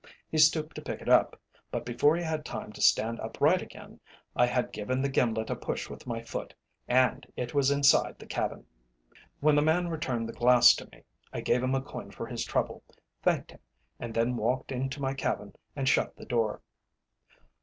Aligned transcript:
He 0.31 0.39
stooped 0.39 0.73
to 0.73 0.81
pick 0.81 0.99
it 0.99 1.09
up, 1.09 1.39
but 1.69 1.85
before 1.85 2.17
he 2.17 2.23
had 2.23 2.43
time 2.43 2.73
to 2.73 2.81
stand 2.81 3.19
upright 3.19 3.61
again, 3.61 3.99
I 4.35 4.47
had 4.47 4.71
given 4.71 4.99
the 4.99 5.09
gimlet 5.09 5.51
a 5.51 5.55
push 5.55 5.91
with 5.91 6.07
my 6.07 6.23
foot, 6.23 6.55
and 6.87 7.27
it 7.37 7.53
was 7.53 7.69
inside 7.69 8.17
the 8.17 8.25
cabin. 8.25 8.65
When 9.41 9.53
the 9.53 9.61
man 9.61 9.89
returned 9.89 10.27
the 10.27 10.33
glass 10.33 10.73
to 10.77 10.87
me, 10.89 11.03
I 11.31 11.41
gave 11.41 11.61
him 11.61 11.75
a 11.75 11.83
coin 11.83 12.09
for 12.09 12.25
his 12.25 12.43
trouble, 12.43 12.81
thanked 13.21 13.51
him, 13.51 13.59
and 13.99 14.11
then 14.15 14.37
walked 14.37 14.71
into 14.71 14.99
my 14.99 15.13
cabin 15.13 15.55
and 15.75 15.87
shut 15.87 16.15
the 16.15 16.25
door. 16.25 16.63